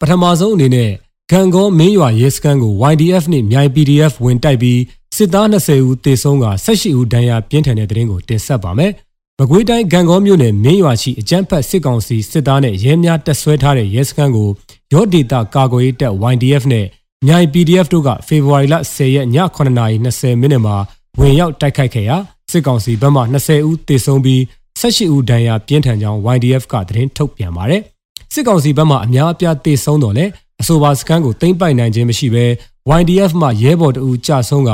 [0.00, 4.80] ပထမဆုံးအနေနဲ့ ဂံကောမင်းရွာရဲစခန်းကို YDF နဲ့မြိုင် PDF ဝင်တိုက်ပြီး
[5.16, 8.92] စစ်သား20ဦးသေဆုံးက18ဦးဒဏ်ရာပြင်းထန်တဲ့တဲ့ရင်ကိုတင်ဆက်ပါမယ်။
[9.38, 14.48] မကွေးတိုင်းဂံကောမြို့နယ်မင်းရွာရှိအကြမ်းဖက်စစ်ကောင်စီစစ်သားနဲ့ရဲများတပ်ဆွဲထားတဲ့ရဲစခန်းကို
[14.92, 16.86] ရော့ဒေတာကာကွယ်ရေးတပ် YDF နဲ့
[17.26, 20.76] မြိုင် PDF တို့ကဖေဖော်ဝါရီလ10ရက်ည9:20မိနစ်မှာ
[21.18, 22.16] ဝင်ရောက်တိုက်ခိုက်ခဲ့ရာ
[22.50, 24.40] စစ်ကောင်စီဘက်မှ20ဦးသေဆုံးပြီး
[24.80, 27.82] 18ဦးဒဏ်ရာပြင်းထန်ကြောင်း YDF ကသတင်းထုတ်ပြန်ပါတယ်။
[28.32, 30.26] စစ်ကောင်စီဘက်မှအများအပြားသေဆုံးတော့လဲ
[30.60, 32.44] အဆိုပါစခန်းကိုသိမ်းပိုက်နိုင်ခြင်းမရှိဘဲ
[33.00, 34.70] YDF မှရဲဘော်တအူကြဆုံးက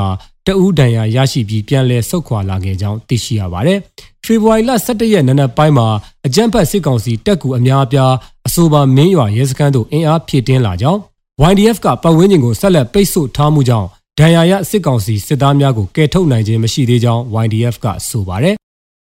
[0.47, 3.79] တအူးဒဏ်ရာရရှိပြီးပြန်လည်ဆုတ်ခွာလာခဲ့ကြောင်းသိရှိရပါတယ်။
[4.23, 5.87] ဖေဖော်ဝါရီလ17ရက်နံနက်ပိုင်းမှာ
[6.25, 8.13] အကြမ်းဖက်စစ်ကောင်စီတပ်ကူအများအပြား
[8.47, 10.99] အဆိုပါမင်းရွာရဲစခန်းသို့အင်အားဖြည့်တင်းလာကြောင်း
[11.51, 13.87] YDF ကပတ်ဝန်းကျင်ကိုဆက်လက်ပိတ်ဆို့ထားမှုကြောင့်
[14.19, 18.55] ဒဏ်ရာရစစ်ကောင်စီစစ်သားများကိုကယ်ထုတ်နိုင်ခြင်းမရှိသေးကြောင်း YDF ကဆိုပါတယ်။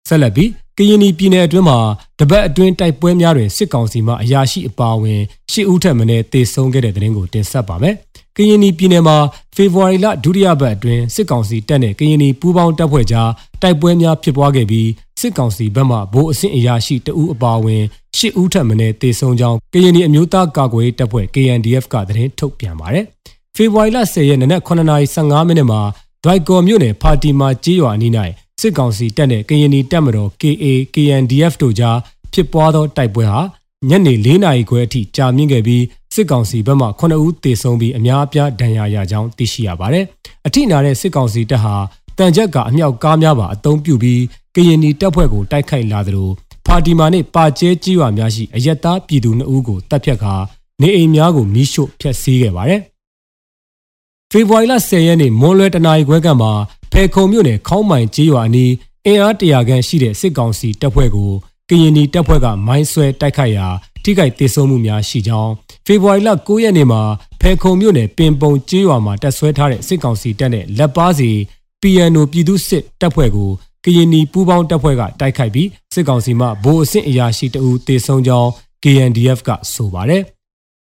[0.08, 1.78] ဆက်လက်ပြီးကရင်ပြည်နယ်အတွင်းမှာ
[2.20, 5.22] တပတ်အတွင်းတိုက်ပွဲများတွင်စစ်ကောင်စီမှအရာရှိအပါအဝင်
[5.52, 7.96] ရှစ်ဦးထက်မနည်းတေဆုံးခဲ့တဲ့တဲ့ရင်ကိုတင်ဆက်ပါမယ်။
[8.36, 9.18] ကရင်ပြည်နယ်မှာ
[9.56, 13.30] ဖေဖော်ဝါရီလဒုတိယပတ်အတွင်းစစ်ကောင်စီတပ်နဲ့ကရင်ပူးပေါင်းတပ်ဖွဲ့ကြား
[13.62, 14.90] တိုက်ပွဲများဖြစ်ပွားခဲ့ပြီး
[15.22, 17.84] စစ်ကောင်စီဘက်မှဗိုလ်အဆင့်အရာရှိတဦးအပါအဝင်
[18.18, 23.06] ရှစ်ဦးထက်မနည်းတေဆုံးကြောင်းကရင်အမျိုးသားကာကွယ်ရေးတပ်ဖွဲ့ KNDF ကသတင်းထုတ်ပြန်ပါတယ်။
[23.56, 25.82] ဖေဖော်ဝါရီလ10ရက်နေ့နနက်9:15မိနစ်မှာ
[26.24, 28.14] ဒိုက်ကော်မြို့နယ်ဖာတီမာကျေးရွာအနီး၌
[28.66, 31.98] စစ်ကောင်စီတပ်နဲ့ကရင်နီတပ်မတော် KA KNDF တို့ကြား
[32.34, 33.40] ဖြစ်ပွားသောတိုက်ပွဲဟာ
[33.90, 40.06] ညနေ၄နာရီခွဲအထိကြာမြင့်ခဲ့ပြီးစစ်ကောင်စီဘက်မှ9ဦးသေဆုံးပြီးအများအပြားဒဏ်ရာရကြောင်းသိရှိရပါတယ်။
[40.48, 41.76] အထိနာတဲ့စစ်ကောင်စီတပ်ဟာ
[42.18, 44.22] တန်ချက်ကအမြောက်ကားများပါအုံပြုပြီး
[44.56, 46.30] ကရင်နီတပ်ဖွဲ့ကိုတိုက်ခိုက်လာသလို
[46.66, 50.36] ဖာတီမာနဲ့ပါကျဲကြီးရွာများရှိအယက်သားပြည်သူ2ဦးကိုတပ်ဖြတ်ခါ
[50.82, 52.82] နေအိမ်များကိုမိရှို့ဖျက်ဆီးခဲ့ပါတယ်။
[54.32, 56.50] ဖေဖော်ဝါရီလ10ရက်နေ့မွန်လွယ်တနာရီခွဲကမှ
[56.98, 58.74] ဖယ်ခုံမြို့နယ်ခေါင်းမိုင်ကြီးရွာအနီး
[59.06, 61.32] အင်အားတရာခန့်ရှိတဲ့စစ်ကောင်စီတပ်ဖွဲ့ကို
[61.70, 63.68] ကရင်နီတပ်ဖွဲ့ကမိုင်းဆွဲတိုက်ခိုက်ရာ
[64.04, 65.52] ထိခိုက်ဒေဆုံးမှုများရှိကြောင်း
[65.86, 67.02] ဖေဖော်ဝါရီလ9ရက်နေ့မှာ
[67.42, 71.30] ဖယ်ခုံမြို့နယ်ပင်ပုံကျေးရွာမှာတပ်ဆွဲထားတဲ့စစ်ကောင်စီတပ်နဲ့လက်ပါစီ
[71.82, 73.50] PNO ပြည်သူစစ်တပ်ဖွဲ့ကို
[73.84, 78.50] ကရင်နီပူးပေါင်းတပ်ဖွဲ့ကတိုက်ခိုက်ပြီးစစ်ကောင်စီမှဗိုလ်အဆင့်အရာရှိတအူတေဆုံးကြောင်း
[78.84, 80.24] KNDF ကဆိုပါတယ်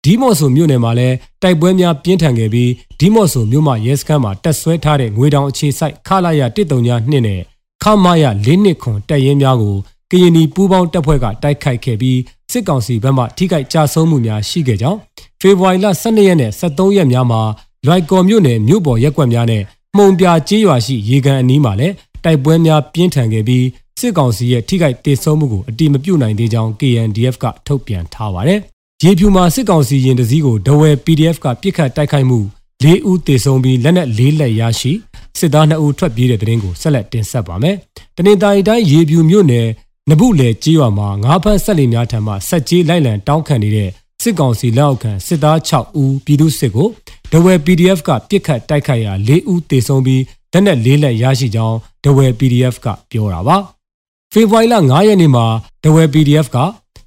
[0.04, 6.42] ဒီမော့ဆိုမြို့နယ်မှာလည်းတိုက်ပွဲများပြင်းထန်ခဲ့ပြီးဒီမော့ဆိုမြို့မှာရဲစခန်းမှာတပ်ဆွဲထားတဲ့ငွေတောင်အခြေစိုက်ခလာရ
[6.76, 7.40] 139နဲ့
[7.82, 9.76] ခမာရ၄နှစ်ခွန်တပ်ရင်းများကို
[10.10, 12.18] ကရင်နီပူးပေါင်းတပ်ဖွဲ့ကတိုက်ခိုက်ခဲ့ပြီး
[12.52, 14.98] စစ်ကောင်စီဘက်မှထိခိုက်ကြဆုံးမှုများရှိခဲ့ကြောင်း
[15.40, 17.40] ဖေဖော်ဝါရီလ12ရက်နဲ့13ရက်များမှာ
[17.86, 19.62] လွိုက်ကော်မြို့နယ်မြို့ပေါ်ရက်ကွက်များနဲ့
[19.96, 23.64] မှုံပြကျေးရွာရှိရေကန်အနီးမှာလည်းတိုက်ပွဲများပြင်းထန်ခဲ့ပြီး
[24.00, 28.60] စစ်ကောင်စီရဲ့ထိခိုက်ဒေဆုံးမှုကိုအတိမပြုနိုင်သေးကြောင်း KNDF ကထုတ်ပြန်ထားပါတယ်။
[29.04, 32.38] ရေဖြူမှာစစ်ကောင်စီရင်တစည်းကိုဒဝဲ PDF ကပြစ်ခတ်တိုက်ခိုက်မှု
[32.84, 34.92] ၄ဦးသေဆုံးပြီးလက်နက်၄လက်ရရှိ
[35.38, 37.76] စစ်သား2ဦးထွက်ပြေးတဲ့တဲ့ရင်ကိုဆက်လက်တင်ဆက်ပါမယ်။
[38.16, 39.68] တနင်္သာရီတိုင်းရေဖြူမြို့နယ်
[40.10, 43.90] နဘူးလေကြေးရွာမှာငါးဖက်ဆက်လီများထံမှဆက်ကြီးလိုက်လံတောင်းခံနေတဲ့
[44.22, 46.88] စစ်ကောင်စီလက်အောက်ခံစစ်သား6ဦးပြည်သူစစ်ကို
[47.32, 53.56] ဒဝဲ PDF ကပြစ်ခတ်တိုက်ခိုက်ရာ၄ဦးသေဆုံးပြီးလက်နက်၄လက်ရရှိကြောင်းဒဝဲ PDF ကပြောတာပါ
[54.32, 55.46] ဖေဖော်ဝါရီလ9ရက်နေ့မှာ
[55.84, 56.58] ဒဝဲ PDF က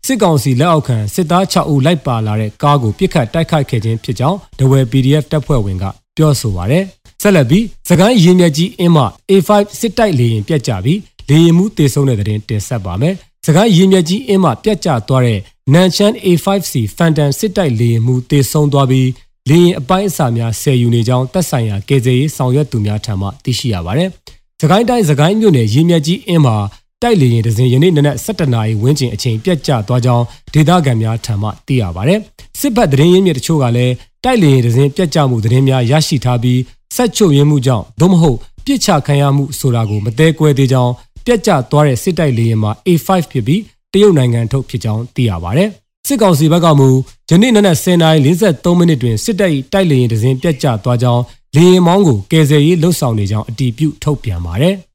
[0.06, 5.86] စစ်ကောင်စီလက်အောက်ခံစစ်သား6ဦးလိုက်ပါလာတဲ့ကားကိုပြစ်ခတ်တိုက်ခိုက်ခဲ့ခြင်းဖြစ်ကြောင်းဒဝဲ PDF တပ်ဖွဲ့ဝင်က
[6.18, 6.84] ပြောဆိုပါရယ်
[7.22, 8.98] ဆက်လက်ပြီးစကိုင်းရင်မြက်ကြီးအင်းမ
[9.30, 13.14] A5 စစ်တိုက်လေရင်ပြက်ကြပြီးလေရင်မှုတေဆုံးတဲ့တဲ့တင်ဆက်ပါမယ်
[13.46, 15.40] စကိုင်းရင်မြက်ကြီးအင်းမပြက်ကျသွားတဲ့
[15.74, 19.10] နန်ချန် A5C Phantom စစ်တိုက်လေရင်မှုတေဆုံးသွားပြီး
[19.50, 24.10] လေရင်အပိုင်းအစာများဆယ်ယူနေကြောင်းတပ်ဆိုင်ရာကယ်ဆယ်ရေးဆောင်ရွက်သူများထံမှသိရှိရပါတယ်
[24.62, 26.56] စကိုင်းတိုင်းစကိုင်းမြို့နယ်ရင်မြက်ကြီးအင်းမှာ
[27.04, 32.20] တိုက်လေရင်ဒဇင်ယနေ့နနက်7:00နာရီဝန်းကျင်အချိန်ပြတ်ကျသွားကြောင်းဒေသခံများထံမှသိရပါတယ်။
[32.60, 36.60] စစ်ဘက်သတင်းရင်းမြစ်တချို့ကလည်းတိုက်လေရင်ဒဇင်ပြတ်ကျမှုသတင်းများရရှိထားပြီး
[36.96, 40.94] ဆက်ချုပ်ရင်းမှုကြောင့်သို့မဟုတ်ပြစ်ချခံရမှုဆိုတာကိုမသေးကွဲသေးကြောင်း
[41.26, 43.62] ပြတ်ကျသွားတဲ့စစ်တိုက်လေရင်မှာ A5 ဖြစ်ပြီး
[43.94, 45.70] တရုတ်နိုင်ငံထုတ်ဖြစ်ကြောင်းသိရပါတယ်။
[46.08, 46.90] စစ်ကောင်စီဘက်ကမူ
[47.30, 51.24] ယနေ့နနက်10:43မိနစ်တွင်စစ်တပ်၏တိုက်လေရင်ဒဇင်ပြတ်ကျသွားကြောင်း
[51.56, 54.76] လေရင်မောင်းကိုကယ်ဆယ်ရေးလှုပ်ဆောင်နေကြောင်းအတည်ပြုထုတ်ပြန်ပါတယ်။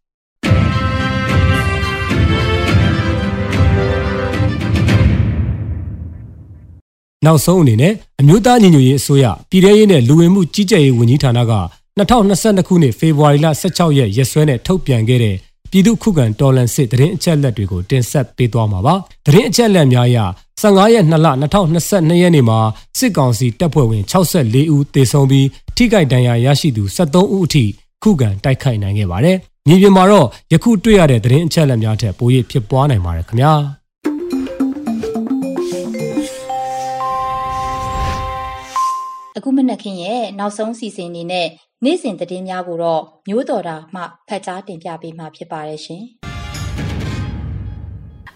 [7.27, 11.53] နောက်ဆုံးအနေနဲ့အမျိုးသားညီညွတ်ရေးအစိုးရပြည်ထရေးနဲ့လူဝင်မှုကြီးကြပ်ရေးဝန်ကြီးဌာနက
[11.99, 15.37] 2022ခုနှစ်ဖေဖော်ဝါရီလ16ရက်ရက်စွဲနဲ့ထုတ်ပြန်ခဲ့တဲ့
[15.71, 18.95] ပြည်သူ့ခုခံတော်လှန်စစ်တရင်အချက်လက်တွေကိုတင်ဆက်ပေးသွားမှာပါ။
[19.27, 20.19] တရင်အချက်လက်များအရ
[20.63, 22.59] 15ရက်2လ2022ရက်နေ့မှာ
[22.99, 27.65] စစ်ကောင်စီတပ်ဖွဲ့ဝင်64ဦးသေဆုံးပြီးထိခိုက်ဒဏ်ရာရရှိသူ73ဦးအထိ
[28.03, 29.37] ခုခံတိုက်ခိုက်နိုင်ခဲ့ပါတယ်။
[29.69, 33.55] မြေပြင်မှာတော့ယခုတွေ့ရတဲ့သတင်းအချက်အလက်များထက်ပို၍ဖြစ်ပွားနိုင်ပါတယ်ခင်ဗျာ။
[39.37, 41.49] အခုမနက်ခင်းရဲ့နောက်ဆုံးစီစဉ်နေနဲ့
[41.85, 46.05] နေ့စဉ်သတင်းများကိုတော့မျိုးတော်တာမှဖတ်ကြားတင်ပြပေးမှာဖြစ်ပါတယ်ရှင်။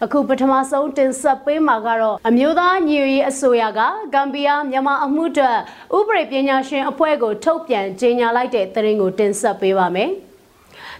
[0.04, 3.80] အခုပထမဆုံးတင်ဆက်ပေးမှာကတော့အမျိုးသားညီညွတ်ရေးအစိုးရက
[4.14, 5.58] ဂမ်ဘီယာမြန်မာအမှုအတွက်
[5.96, 10.10] ဥပဒေပညာရှင်အဖွဲ့ကိုထုတ်ပြန်ကြေညာလိုက်တဲ့သတင်းကိုတင်ဆက်ပေးပါမယ်။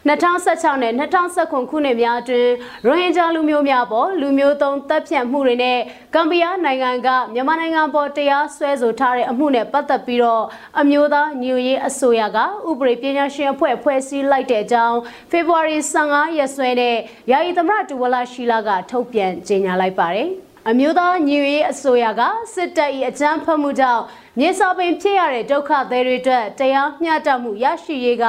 [0.08, 2.52] 2016နဲ့2019ခုနှစ်များအတွင်း
[2.86, 5.78] ရိုဟင်ဂျာလူမျိုးများပေါ်လူမျိုးသုံးတပ်ဖြတ်မှုတွေနဲ့
[6.14, 10.44] ကမ်ဘီယာနိုင်ငံကမြန်မာနိုင်ငံပေါ်တရားစွဲဆိုထားတဲ့အမှုနဲ့ပတ်သက်ပြီးတော့
[10.80, 12.38] အမျိုးသားညွရေးအစိုးရက
[12.68, 14.98] ဥပဒေပညာရှင်အဖွဲ့ဖွဲ့စည်းလိုက်တဲ့အကြောင်း
[15.30, 16.96] ဖေဖော်ဝါရီ15ရက်စွဲနဲ့
[17.30, 20.30] ယာယီသမရတူဝလာရှိလာကထုတ်ပြန်ကြေညာလိုက်ပါတယ်။
[20.70, 22.22] အမျိုးသားညီရေးအစိုးရက
[22.54, 24.02] စစ်တပ်၏အကြမ်းဖက်မှုကြောင့်
[24.38, 28.24] မြေစာပင်ဖြစ်ရတဲ့ဒုက္ခသည်တွေအတွက်တရားမျှတမှုရရှိရေးက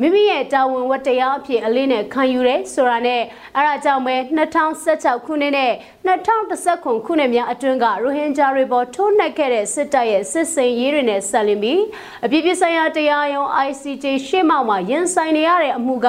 [0.00, 3.22] မိမိရဲ့တာဝန်ဝတ္တရားအဖြစ်အလေးနဲ့ခံယူရဲဆိုတာနဲ့
[3.56, 5.72] အဲဒါကြောင့်ပဲ2016ခုနှစ်နဲ့
[6.06, 11.82] 2019ခုနှစ်များအတွင်းကရိုဟင်ဂျာတွေပေါ်ထိုးနှက်ခဲ့တဲ့စစ်တပ်ရဲ့စစ်စင်ရေးတွေနဲ့ဆက်လင်းပြီး
[12.24, 16.08] အပြည့်ပြဆိုင်ရာတရားရုံး ICJ ရှေ့မှောက်မှာရင်ဆိုင်နေရတဲ့အမှုက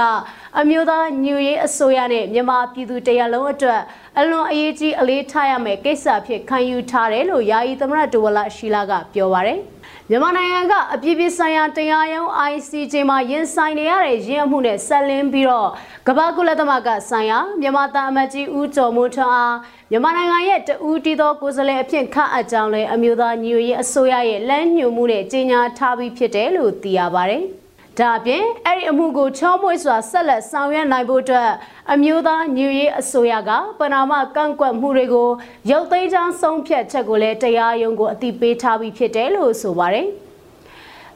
[0.59, 3.81] အမျိုးသားညူရေးအစိုးရနဲ့မြန်မာပြည်သူတရားလုံးအတွက်
[4.19, 9.59] အလွန်အရေးကြီးအလေးထားရမယ့်ကိစ္စဖြစ်ခံယူထားတယ်လို့ယာယီသမရဒဝလာရှိလာကပြောပါတယ်။
[10.09, 15.69] မြန်မာနိုင်ငံကအပြည့်ပြည့်ဆိုင်ရာတရားရုံး ICJ မှာရင်ဆိုင်နေရတဲ့ရင်းအမှုနဲ့ဆက်လင်းပြီးတော့
[16.07, 19.55] ကမ္ဘာကုလသမဂ္ဂဆိုင်ရာမြန်မာတာအမတ်ကြီးဦးကျော်မိုးထွန်းအား
[19.91, 27.43] မြန်မာနိုင်ငံရဲ့တဦးတည်သောကိုယ်စားလှယ်အဖြစ်ခန့်အပ်ကြောင်းလည်းအမျိုးသားညီညွတ်ရေးအစိုးရရဲ့လမ်းညွှန်မှုနဲ့ကြေညာထားပြီးဖြစ်တယ်လို့သိရပါတယ်။
[27.99, 31.49] ဒါအပြင်အဲ့ဒီအမှုကိုချောမွေ့စွာဆက်လက်ဆောင်ရွက်နိုင်ဖို့အတွက်
[31.93, 35.29] အမျိုးသားညွရေးအစိုးရကပနာမကန့်ကွက်မှုတွေကို
[35.71, 40.07] ရုပ်သိမ်းချောင်းဆုံးဖြတ်ချက်ကိုလည်းတရားရုံးကိုအတိပေးထားပြီးဖြစ်တယ်လို့ဆိုပါတယ်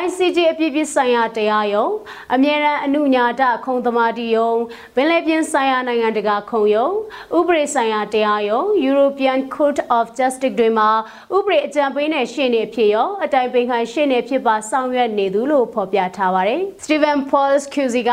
[0.02, 1.92] ICJ အပြည့်ပြည့်ဆိုင်ရာတရားရုံး
[2.35, 4.52] အမြဲတမ်းအနုညာတခုံသမာဓိယုံ
[4.94, 6.94] ပင်လယ်ပြင်ဆိုင်ရာနိုင်ငံတကာခုံရုံး
[7.37, 10.90] ဥပဒေဆိုင်ရာတရားရုံး European Court of Justice တွေမှာ
[11.37, 18.11] ဥပဒေအကြံပေးနဲ့ရှေ့နေဖြစ်ရောအတိုင်ပင်ခံရှေ့နေဖြစ်ပါဆောင်ရွက်နေသူလို့ဖော်ပြထားပါတယ်။ Stephen Paul Cusi က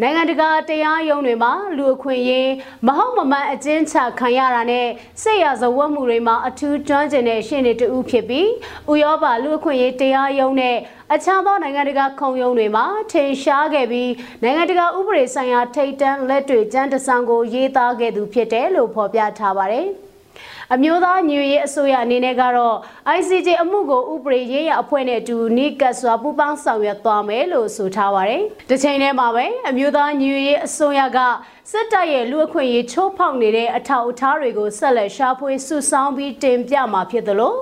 [0.00, 2.50] နိုင်ငံတကာတရားရုံးတွေမှာလူအခွင့်အရေး
[2.86, 4.86] မဟုတ်မမှန်အကျဉ်းချခံရတာနဲ့
[5.22, 8.48] စိတ်ရဇဝတ်မှုတွေမှာအထူးကျွမ်းကျင်တဲ့ရှင်းနေတူဖြစ်ပြီး
[8.90, 10.76] ဥရောပလူအခွင့်အရေးတရားရုံးနဲ့
[11.14, 14.10] အခြားသောနိုင်ငံတကာခုံရုံးတွေမှာထင်ရှားခဲ့ပြီး
[14.42, 19.86] နိုင်ငံတကာဥပဒေဆိုင်ရာထိပ်တန်းလက်တွေကျန်းတဆန်ကိုရေးသားခဲ့သူဖြစ်တယ်လို့ဖော်ပြထားပါတယ်။
[20.74, 22.76] အမျိုးသားညွေရေးအစိုးရအနေနဲ့ကတော့
[23.16, 31.18] ICJ အမှုကိုဥပဒေရေးရအဖွဲ့နဲ့အတူနီးကပ်စွာပူးပေါင်းဆောင်ရွက်သွားမယ်လို့ဆိုထားပါတယ်။ဒီချိန်ထဲမှာပဲအမျိုးသားညွေရေးအစိုးရက
[31.72, 37.54] စစ်တပ်ရဲ့လူအခွင့်အရေးချိုးဖောက်နေတဲ့အထောက်အထားတွေကိုဆက်လက်ရှာဖွေစုဆောင်းပြီးတင်ပြမှာဖြစ်သလို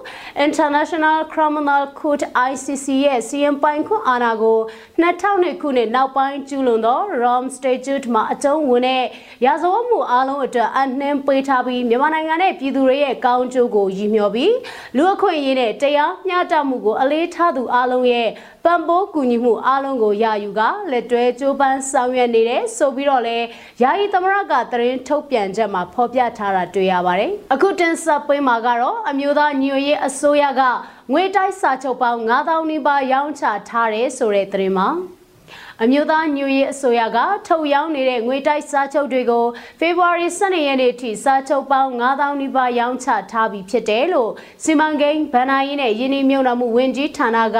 [0.47, 4.59] International Criminal Court ICC ရဲ့စီရင်ပိုင်ခွင့်အာဏာကို
[5.03, 9.05] 2002ခုနှစ်နောက်ပိုင်းကျူးလွန်သော Rome Statute မှာအကျုံးဝင်တဲ့
[9.45, 14.55] ရာဇဝတ်မှုအလုံးအတွက်အနှင်းပေးထားပြီးမြန်မာနိုင်ငံနဲ့ပြည်သူတွေရဲ့ကောင်းကျိုးကိုရည်မျှော်ပြီး
[14.97, 18.29] လူအခွင့်အရေးနဲ့တရားမျှတမှုကိုအလေးထားသူအလုံးရဲ့
[18.65, 23.39] ပံ့ပိုးကူညီမှုအလုံးကိုရယူကလက်တွဲကြိုးပမ်းဆောင်ရွက်နေတယ်ဆိုပြီးတော့လဲ
[23.83, 30.63] ယာယီသမရကသတင်းထုတ်ပြန်ချက်မှာဖော်ပြထားတာတွေ့ရပါတယ်။အခုတင်ဆက်ပေးမှာကတော့အမျိုးသားညွေရေးအစိုးရက
[31.13, 34.89] ငွေတိုက်စာချုပ်ပေါင်း9000နီးပါးရောင်းချထားတယ်ဆိုတဲ့သတင်းမှာ
[35.83, 39.45] အမျိုးသားညွရေးအစိုးရကထုတ်ရောင်းနေတဲ့ငွေတိုက်စားချုပ်တွေကို
[39.81, 44.31] ဖေဖော်ဝါရီ12ရက်နေ့ထိစားချုပ်ပေါင်း9000နီးပါးရောင်းချထားပြီးဖြစ်တယ်လို့
[44.65, 47.59] စီမံကိန်းဗဏ္ဍာရေးနဲ့ယင်းနှမြုံနှမှုဝန်ကြီးဌာနက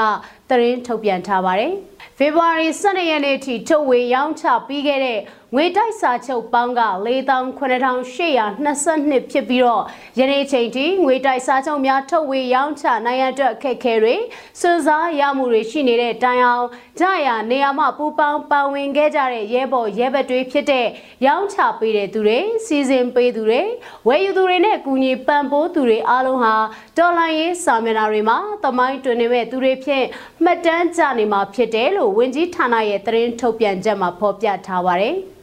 [0.51, 1.73] သတင်းထုတ်ပြန်ထားပါတယ်။
[2.19, 5.19] ဖေဖော်ဝါရီ12ရက်နေ့ထိထုတ်ဝေရောင်းချပြီးခဲ့တဲ့
[5.55, 9.83] ငွေတိုက်စာချုပ်ပေါင်းက4,9822ဖြစ်ပြီးတော့
[10.19, 14.15] ယနေ့ချိန်ထိငွေတိုက်စာချုပ်များထုတ်ဝေရောင်းချနိုင်ရတဲ့အခက်အခဲတွေ
[14.61, 16.67] စွန့်စားရမှုတွေရှိနေတဲ့တိုင်အောင်
[17.01, 20.87] ကြရနေရာမှာပူပေါင်းပါဝင်ခဲ့ကြတဲ့ရဲဘော်ရဲဘက်တွေဖြစ်တဲ့
[21.27, 23.63] ရောင်းချပေးတဲ့သူတွေစီစဉ်ပေးသူတွေ
[24.09, 26.55] ဝယ်ယူသူတွေနဲ့ကူညီပံ့ပိုးသူတွေအားလုံးဟာ
[26.99, 30.07] ဒေါ်လာရေးစာမျက်နှာတွေမှာသမိုင်းတွင်နေမဲ့သူတွေဖြင့်
[30.45, 35.19] မှတ်တမ်းကြနေမှာဖြစ်တယ်လို့ဝန်ကြီးဌာနရဲ့သတင်းထုတ်ပြန်ချက်မှာဖော်ပြထားပါတယ်။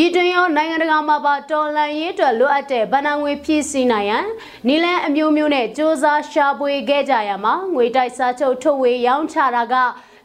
[0.00, 4.26] ပြည်တွင်းရောနိုင်ငံတကာမှာပါတော်လန်ရေးအတွက်လိုအပ်တဲ့ဗဏ္ဍာငွေဖြည့်ဆည်းနိုင်ရန်
[4.68, 9.74] နီလန်အမျိုးမျိုးနဲ့စ조사ရှာဖွေခဲ့ကြရမှာငွေတိုက်စားချုပ်ထုတ်ဝေရောင်းချတာက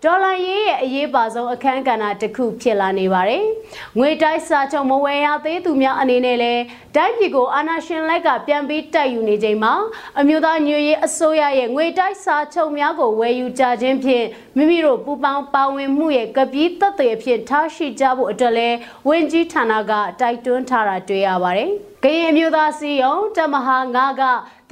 [0.05, 3.45] ဒေါ်လာရေးရဲ့အရေးပါဆုံးအခန်းကဏ္ဍတစ်ခုဖြစ်လာနေပါတယ်။
[3.97, 6.63] ငွေတိုက်စာချုပ်မဝယ်ရသေးသူများအနေနဲ့လည်း
[6.95, 9.73] တိုင်းပြည်ကိုအာဏာရှင်လက်ကပြန်ပြီးတိုက်ယူနေချိန်မှာ
[10.19, 14.25] အမျိုးသားညွေရေးအစိုးရရဲ့ငွေတိုက်စာချုပ်များကိုဝယ်ယူကြခြင်းဖြင့်
[14.57, 21.71] မိမိတို့ပူပေါင်းပါဝင်မှုရဲ့ကပီးသက်သေအဖြစ်ထားရှိကြဖို့အတွက်လည်းဝန်ကြီးဌာနကတိုက်တွန်းထားတာတွေ့ရပါတယ်။
[22.03, 24.23] ကရင်အမျိုးသားစီယုံတမဟာ9က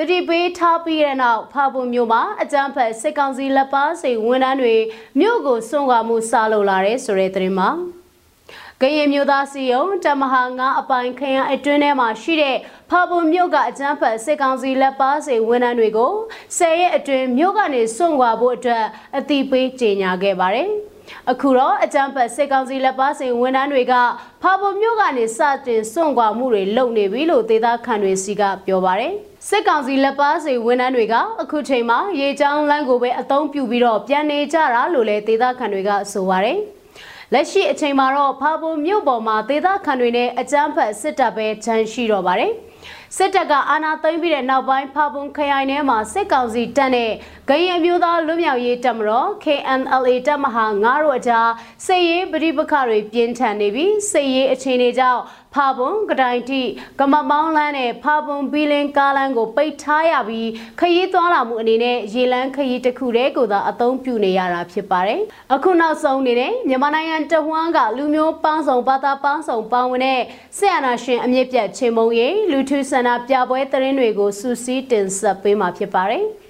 [0.03, 4.75] တတိပေးထားပြီးတဲ့နောက်ဖာပုံမျိုးမှာအကြမ်းဖက်စစ်ကောင်စီလက်ပါစိဝန်ထမ်းတွေ
[5.19, 7.69] မြို့ကိုစွန့်ခွာမှုစလုပ်လာတဲ့ဆိုတဲ့သတင်းမှာ
[8.81, 12.57] ကရင်မျိုးသားစီယုံတမဟာငါအပိုင်ခရံအတွင်းထဲမှာရှိတဲ့
[12.89, 16.13] ဖာပုံမြို့ကအကြမ်းဖက်စစ်ကောင်စီလက်ပါစိဝန်ထမ်းတွေကို
[16.57, 18.85] ဆယ်ရက်အတွင်းမြို့ကနေစွန့်ခွာဖို့အတွက်
[19.17, 20.71] အတိပေးကြေညာခဲ့ပါတယ်။
[21.31, 23.93] အခုတော့အကြံဖတ်စစ်ကောင်စီလက်ပါစင်ဝန်ထမ်းတွေက
[24.41, 29.13] ဖာပုံမြို့ကနေစတင်စွန့်ခွာမှုတွေလုပ်နေပြီလို့ဒေသခံတွေစီကပြောပါတယ်။
[29.49, 36.57] စစ်ကောင်စီလက်ပါစီဝန်ထမ်းတွေကအခုချိန်မှာရေချောင်းလမ်းကိုပဲအသုံးပြုပြီးတော့ပြန်နေကြတာလို့လည်းဒေသခံတွေကဆိုပါတယ်။
[37.33, 42.51] လက်ရှိအချိန်မှာတော့ဖာပုံမြို့ပေါ်မှာဒေသခံတွေနဲ့အကြမ်းဖက်စစ်တပ်ပဲခြံရှိတော့ပါတယ်။
[43.17, 47.11] စစ်တပ်ကအာဏာသိမ်းပြီးတဲ့နောက်ပိုင်းဖာပုံခရိုင်ထဲမှာစစ်ကောင်စီတပ်နဲ့
[47.49, 51.49] ဂရင်အမျိုးသားလွတ်မြောက်ရေးတပ်မတော် KNLA တပ်မဟာ9တို့အကြား
[51.85, 55.21] စစ်ရေးပဋိပက္ခတွေပြင်းထန်နေပြီးစစ်ရေးအခြေအနေကြောင့်
[55.53, 56.61] ဖာပွန်ကတိုင်တိ
[56.99, 65.21] ကမမောင်းလန်းနဲ့ဖာပွန်ဘီလင်ကားလန်းကိုပိတ်ထားရပြီးခရီးသွားလာမှုအနေနဲ့ရေလန်းခရီးတစ်ခုတည်းကိုသာအသုံးပြုနေရတာဖြစ်ပါတယ်။
[65.53, 70.21] အခုနောက်ဆုံးအနေနဲ့မြန်မာနိုင်ငံတဝန်းကလူမျိုးပေါင်းစုံဘာသာပေါင်းစုံပေါင်းဝင်တဲ့
[70.57, 76.25] ဆက်အနာရှင်အမြင့်ပြတ်ချင်းမုံရီလူထုဆန္ဒပြပွဲသတင်းတွေကိုစူးစီးတင်ဆက်ပေးမှာဖြစ်ပါတယ်။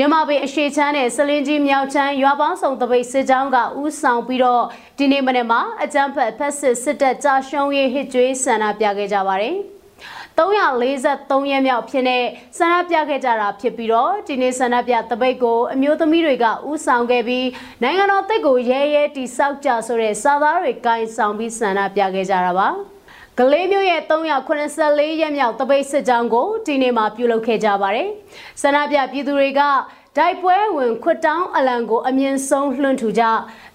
[0.00, 4.64] ရမပေအရှိချမ်းနဲ့စလင်းကြီးမြောက်ချမ်းရွာပေါင်းစုံတပိတ်စစ်ကြောင်းကဥဆောင်ပြီးတော့
[4.98, 9.56] ဒီနေ့မနေ့မှာအကြမ်းဖက်ဖက်စစ်စစ်တပ်ကြာရှုံးရေးဟစ်ကြွေးဆန္ဒပြခဲ့ကြပါတယ်
[10.38, 12.24] 343ရက်မြောက်ဖြစ်တဲ့
[12.58, 17.46] ဆန္ဒပြခဲ့ကြတာဖြစ်ပြီးတော့ဒီနေ့ဆန္ဒပြတပိတ်ကိုအမျိုးသမီးတွေကဥဆောင်ခဲ့ပြီး
[17.82, 22.95] နိုင်ငံတော်တစ်ကိုရဲရဲတိစောက်ကြဆိုတဲ့စာသားတွေကင်ဆောင်ပြီးဆန္ဒပြခဲ့ကြတာပါ
[23.40, 28.08] ကလေးမျိုးရဲ့384ရက်မြောက်တပိတ်စစ်ကြောင်းကိုဒီနေ့မှာပြုလုပ်ခဲ့ကြပါတယ်။
[28.62, 29.60] ဆန္ဒပြပြည်သူတွေက
[30.16, 33.24] တိုက်ပွဲဝင်ခွတ်တောင်းအလံကိုအမြင့်ဆုံးလွှင့်ထူကြ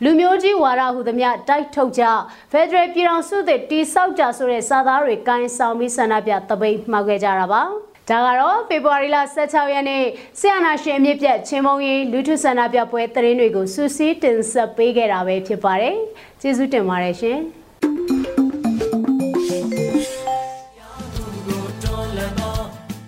[0.03, 2.03] လူမျိုးကြီးဝါဒဟုသမျှတိုက်ထုတ်ကြ
[2.51, 7.61] ဖက်ဒရယ်ပြည်တော်စုသစ်တိဆောက်ကြဆိုတဲ့စာသားတွေကန်ဆောင်ပြီးဆန္ဒပြတပိတ်မှောက်ခဲ့ကြတာပါ
[8.09, 10.03] ဒါကတော့ဖေဖော်ဝါရီလ16ရက်နေ့
[10.39, 15.95] ဆီယနာရှင်အမြင့်ပြတ်ချင်းမုံရီလူထုဆန္ဒပြပွဲသတင်းတွေကိုစူးစီးတင်ဆက်ပေးခဲ့တာပဲဖြစ်ပါတယ်
[16.41, 17.60] ကျေးဇူးတင်ပါတယ်ရှင်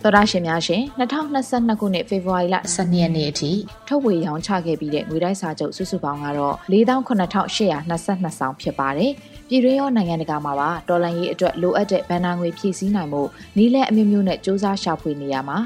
[0.05, 3.51] သောရရှင်များရှင်2022ခုနှစ်ဖေဖော်ဝါရီလ12ရက်နေ့အထိ
[3.87, 9.11] ထုတ်ဝေရောင်းချခဲ့ပြီးတဲ့ငွေတိုက်စာချုပ်စုစုပေါင်းကတော့48,822ဆောင်ဖြစ်ပါတယ်။
[9.47, 13.21] ပြည်တွင်းရောနိုင်ငံတကာမှာပါဒေါ်လာရေးအတွက်လိုအပ်တဲ့ဗန်နာငွေဖြည့်ဆည်းနိုင်မှု
[13.57, 15.57] နီးလက်အမျိုးမျိုးနဲ့စ조사ရှာဖွေနေရမှာ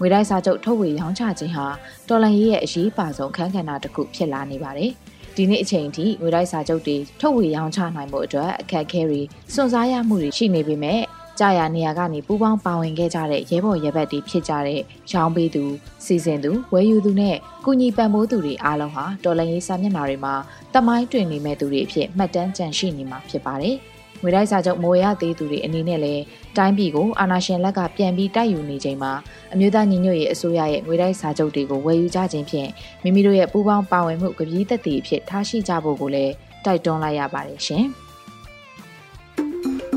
[0.00, 1.66] ငွေတိုက်စာချုပ်ထုတ်ဝေရောင်းချခြင်းဟာ
[2.08, 4.90] ဒေါ်လာရေးရဲ့အရေးပါဆုံးခန်းကဏ္ဍတစ်ခုဖြစ်လာနေပါတယ်။
[5.36, 9.20] ဒီနေ့အချိန်ထိငွေတိုက်စာချုပ်တွေထုတ်ဝေရောင်းချနိုင်မှုအတွက်အခက်အခဲတွေ
[9.54, 11.02] စွန့်စားရမှုတွေရှိနေပေမဲ့
[11.38, 15.64] ကြာရနေရာကနေပူပေါင်းပါဝင်ခဲ့ကြတဲ့ရဲဘော်ရဲဘက်တွေဖြစ်ကြတဲ့ရောင်းပေးသူ
[16.04, 20.34] စီစဉ်သူဝယ်ယူသူနဲ့ကုညီပံ့ပိုးသူတွေအားလုံးဟာတော်လန်ရေးစာမျက်နှာတွေမှာ
[20.74, 23.76] တမိုင်းတွင်နေမဲ့သူတွေအဖြစ်မှတ်တမ်းကျန်ရှိနေမှာဖြစ်ပါတယ်။
[24.22, 26.22] ငွေတိုက်စာချုပ်မိုးရသေးသူတွေအနေနဲ့လည်း
[26.56, 29.12] တိုင်းပြည်ကိုအာဏာရှင်လက်ကပြန်ပြီးတိုက်ယူနေချိန်မှာ
[29.52, 32.70] အမျိုးသားညီညွတ်ရေးအစိုးရရဲ့ငွေတိုက်စာချုပ်တွေကိုဝယ်ယူကြခြင်းဖြင့်
[33.02, 36.32] မိမိတို့ရဲ့ပူးပေါင်းပါဝင်မှုကပီးသက်တည်အဖြစ်ထားရှိကြဖို့ကိုလည်း
[36.64, 37.86] တိုက်တွန်းလိုက်ရပါတယ်ရှင်။